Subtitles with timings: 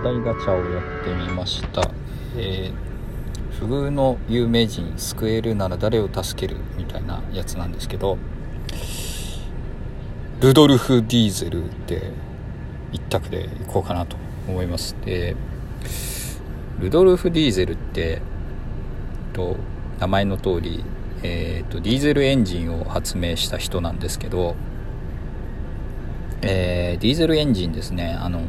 [0.00, 1.90] 題ガチャをやってみました、
[2.36, 8.18] えー、不遇の有名人救えるなら誰を助けるみたいなやつなんですけど
[10.40, 12.12] ルドルフ・ディーゼルで
[12.92, 14.94] 一択でいこうかなと思います。
[15.04, 15.36] で
[16.78, 18.20] ルドルフ・ディーゼルって
[19.32, 19.56] と
[19.98, 20.84] 名前の通り、
[21.22, 24.54] えーと、ディーゼルエンジンを発明した人なんですけど、
[26.42, 28.16] えー、ディーゼルエンジンですね。
[28.18, 28.42] あの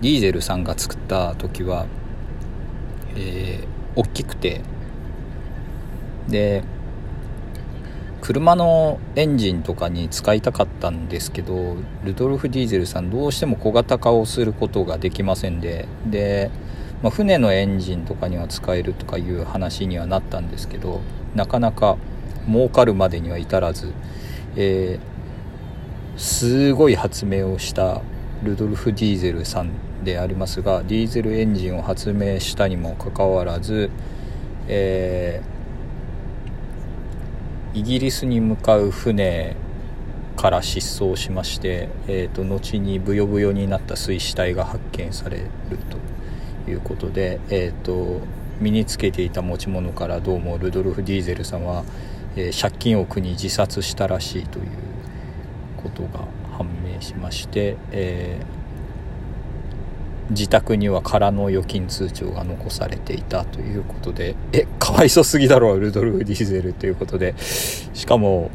[0.00, 1.86] ディーゼルさんが作った時は、
[3.16, 4.62] えー、大きくて。
[6.28, 6.62] で
[8.20, 16.50] 車のエンジンとかに使いたかったんですけどルドルフ・ディーゼルさんどうしても小型化をすることができませんでで、
[17.02, 21.00] まあ、船のエンジンとかには使えるとかいう話にはなったんですけど
[21.34, 21.96] なかなか
[22.46, 23.92] 儲かるまでには至らず、
[24.56, 28.02] えー、すごい発明をした
[28.42, 29.70] ルドルフ・ディーゼルさん
[30.02, 33.90] でありますがディーゼルエンジンを発明したにもかかわらず、
[34.66, 39.56] えー、イギリスに向かう船
[40.36, 45.46] から失踪しまして、えーと、後にブヨブヨになった水死体が発見される
[46.64, 48.22] ということで、えーと、
[48.58, 51.84] 身につけていた持ち物からどうもルドルフ・ディーゼルさんは、
[52.36, 54.66] えー、借金を苦に自殺したらしいという
[55.76, 58.60] ことが判明しまして、えー
[60.30, 67.34] 自宅には空の預金通帳が残されていたということでえかわいそすぎだろルドルフ・ディーゼルということで。
[67.38, 68.48] しかも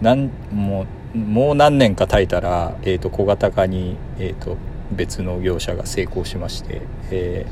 [0.00, 4.58] なんもうもう何年か経いたら、えーと、小型化に、えーと、
[4.92, 7.46] 別の業者が成功しまして、え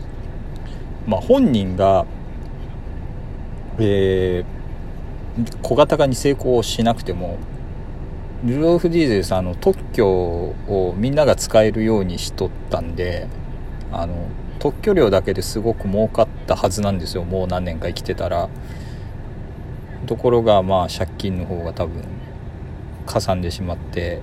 [1.06, 2.04] ー、まあ、本人が、
[3.78, 7.38] えー、小型化に成功しなくても
[8.44, 13.26] ルドルフ・ディーゼルさんの特許をみんなが使えるようにしとったんで
[13.90, 14.28] あの
[14.58, 17.24] 特許料だけですごく儲かったはずなんですよ。
[17.24, 18.48] もう何年か生きてたら。
[20.06, 22.04] ところがまあ借金の方が多分
[23.06, 24.20] かさんでしまって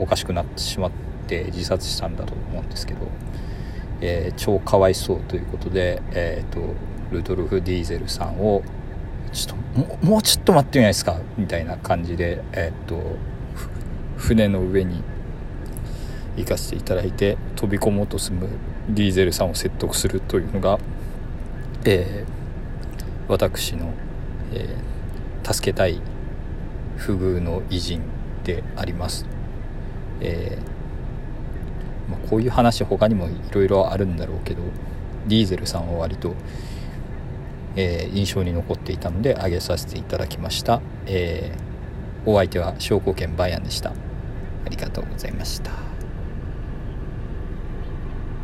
[0.00, 0.90] おかしくなってしまっ
[1.28, 3.06] て自殺したんだと思うんですけど、
[4.00, 6.60] えー、超かわいそうということで、えーと、
[7.12, 8.64] ルドルフ・ディーゼルさんを
[9.32, 9.58] ちょっ
[10.00, 11.20] ともうちょっと待ってみないですか？
[11.38, 13.00] みたいな感じで、えーと
[14.20, 15.02] 船の上に
[16.36, 18.38] 行かせていただいて飛び込もうとする
[18.88, 20.78] ディーゼルさんを説得するというのが、
[21.84, 23.92] えー、私の、
[24.52, 26.00] えー、助けたい
[26.96, 28.02] 不遇の偉人
[28.44, 29.26] であります、
[30.20, 34.62] えー、まあ、こういう話他にもいろいろあるんだろうけど
[35.26, 36.34] ディーゼルさんは割と、
[37.76, 41.54] え印象に残っていたので挙げさせていただきました、え
[42.24, 44.09] お相手は証拠券バイアンでした。
[44.64, 45.89] ありがとうございました。